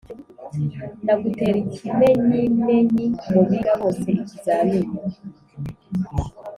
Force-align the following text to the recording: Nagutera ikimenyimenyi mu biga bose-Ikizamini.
Nagutera 1.05 1.57
ikimenyimenyi 1.65 3.05
mu 3.31 3.41
biga 3.49 3.71
bose-Ikizamini. 3.79 4.97